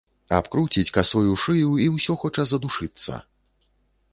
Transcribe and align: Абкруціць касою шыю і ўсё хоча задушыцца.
Абкруціць 0.37 0.93
касою 0.95 1.33
шыю 1.43 1.69
і 1.85 1.91
ўсё 1.99 2.15
хоча 2.25 2.47
задушыцца. 2.53 3.19